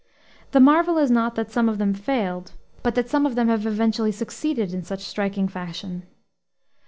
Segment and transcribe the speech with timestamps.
[0.49, 3.67] The marvel is not that some of them failed, but that some of them have
[3.67, 6.07] eventually succeeded in such striking fashion.